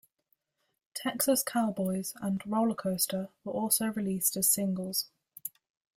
[0.95, 5.11] "Texas Cowboys" and "Rollercoaster" were also released as singles.